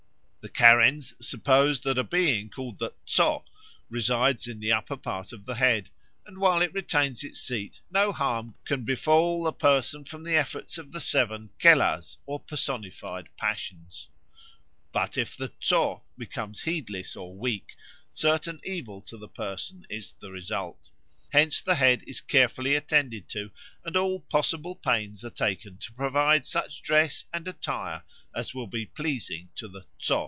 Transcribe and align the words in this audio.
The 0.43 0.49
Karens 0.49 1.13
suppose 1.19 1.81
that 1.81 1.99
a 1.99 2.03
being 2.03 2.49
called 2.49 2.79
the 2.79 2.95
tso 3.05 3.45
resides 3.91 4.47
in 4.47 4.59
the 4.59 4.71
upper 4.71 4.97
part 4.97 5.31
of 5.33 5.45
the 5.45 5.53
head, 5.53 5.91
and 6.25 6.39
while 6.39 6.63
it 6.63 6.73
retains 6.73 7.23
its 7.23 7.39
seat 7.39 7.79
no 7.91 8.11
harm 8.11 8.55
can 8.65 8.83
befall 8.83 9.43
the 9.43 9.53
person 9.53 10.03
from 10.03 10.23
the 10.23 10.35
efforts 10.35 10.79
of 10.79 10.91
the 10.91 10.99
seven 10.99 11.51
Kelahs, 11.59 12.17
or 12.25 12.39
personified 12.39 13.29
passions. 13.37 14.07
"But 14.91 15.15
if 15.15 15.37
the 15.37 15.49
tso 15.61 16.01
becomes 16.17 16.61
heedless 16.63 17.15
or 17.15 17.35
weak 17.37 17.75
certain 18.11 18.59
evil 18.63 18.99
to 19.01 19.17
the 19.17 19.29
person 19.29 19.85
is 19.91 20.13
the 20.13 20.31
result. 20.31 20.89
Hence 21.31 21.61
the 21.61 21.75
head 21.75 22.03
is 22.07 22.19
carefully 22.19 22.73
attended 22.73 23.29
to, 23.29 23.51
and 23.85 23.95
all 23.95 24.21
possible 24.21 24.73
pains 24.73 25.23
are 25.23 25.29
taken 25.29 25.77
to 25.77 25.93
provide 25.93 26.47
such 26.47 26.81
dress 26.81 27.25
and 27.31 27.47
attire 27.47 28.01
as 28.33 28.55
will 28.55 28.65
be 28.67 28.87
pleasing 28.87 29.49
to 29.57 29.67
the 29.67 29.85
_tso. 29.99 30.19